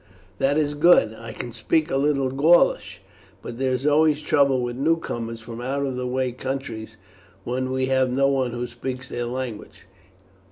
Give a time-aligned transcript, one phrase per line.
[0.39, 1.13] "That is good.
[1.13, 3.03] I can speak a little Gaulish;
[3.43, 6.95] but there is always trouble with newcomers from out of the way countries
[7.43, 9.85] when we have no one who speaks their language."